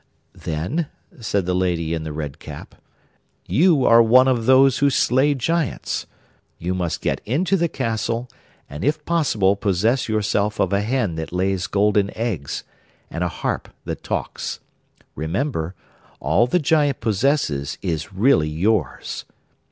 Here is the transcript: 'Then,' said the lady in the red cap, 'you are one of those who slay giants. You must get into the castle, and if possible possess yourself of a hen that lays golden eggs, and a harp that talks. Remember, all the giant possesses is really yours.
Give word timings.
'Then,' 0.33 0.87
said 1.19 1.45
the 1.45 1.53
lady 1.53 1.93
in 1.93 2.01
the 2.01 2.11
red 2.11 2.39
cap, 2.39 2.73
'you 3.45 3.85
are 3.85 4.01
one 4.01 4.27
of 4.27 4.47
those 4.47 4.79
who 4.79 4.89
slay 4.89 5.35
giants. 5.35 6.07
You 6.57 6.73
must 6.73 7.01
get 7.03 7.21
into 7.23 7.55
the 7.55 7.67
castle, 7.67 8.27
and 8.67 8.83
if 8.83 9.05
possible 9.05 9.55
possess 9.55 10.09
yourself 10.09 10.59
of 10.59 10.73
a 10.73 10.81
hen 10.81 11.17
that 11.17 11.31
lays 11.31 11.67
golden 11.67 12.09
eggs, 12.17 12.63
and 13.11 13.23
a 13.23 13.27
harp 13.27 13.69
that 13.85 14.01
talks. 14.01 14.59
Remember, 15.13 15.75
all 16.19 16.47
the 16.47 16.57
giant 16.57 16.99
possesses 16.99 17.77
is 17.83 18.11
really 18.11 18.49
yours. 18.49 19.25